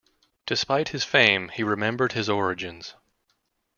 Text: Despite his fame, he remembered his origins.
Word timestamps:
Despite 0.47 0.89
his 0.89 1.03
fame, 1.03 1.49
he 1.49 1.61
remembered 1.61 2.13
his 2.13 2.27
origins. 2.27 2.95